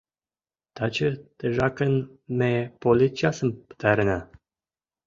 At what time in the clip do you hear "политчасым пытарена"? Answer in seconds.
2.81-4.19